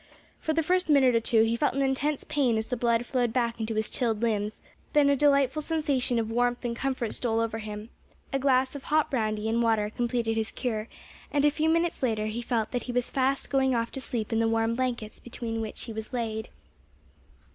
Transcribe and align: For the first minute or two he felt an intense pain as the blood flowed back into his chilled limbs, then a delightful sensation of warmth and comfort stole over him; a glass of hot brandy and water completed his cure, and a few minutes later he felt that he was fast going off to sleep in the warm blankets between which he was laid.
For 0.39 0.53
the 0.53 0.63
first 0.63 0.89
minute 0.89 1.13
or 1.13 1.19
two 1.19 1.43
he 1.43 1.55
felt 1.55 1.75
an 1.75 1.83
intense 1.83 2.23
pain 2.23 2.57
as 2.57 2.65
the 2.65 2.75
blood 2.75 3.05
flowed 3.05 3.31
back 3.31 3.59
into 3.59 3.75
his 3.75 3.87
chilled 3.87 4.23
limbs, 4.23 4.63
then 4.93 5.11
a 5.11 5.15
delightful 5.15 5.61
sensation 5.61 6.17
of 6.17 6.31
warmth 6.31 6.65
and 6.65 6.75
comfort 6.75 7.13
stole 7.13 7.39
over 7.39 7.59
him; 7.59 7.89
a 8.33 8.39
glass 8.39 8.73
of 8.73 8.85
hot 8.85 9.11
brandy 9.11 9.47
and 9.47 9.61
water 9.61 9.91
completed 9.91 10.37
his 10.37 10.51
cure, 10.51 10.87
and 11.31 11.45
a 11.45 11.51
few 11.51 11.69
minutes 11.69 12.01
later 12.01 12.25
he 12.25 12.41
felt 12.41 12.71
that 12.71 12.81
he 12.85 12.91
was 12.91 13.11
fast 13.11 13.51
going 13.51 13.75
off 13.75 13.91
to 13.91 14.01
sleep 14.01 14.33
in 14.33 14.39
the 14.39 14.47
warm 14.49 14.73
blankets 14.73 15.19
between 15.19 15.61
which 15.61 15.83
he 15.83 15.93
was 15.93 16.11
laid. 16.11 16.49